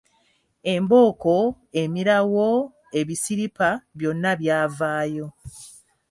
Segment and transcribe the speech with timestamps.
[0.73, 1.33] Embooko,
[1.81, 2.47] emirawo,
[2.99, 5.27] ebisiripa byonna byavaayo.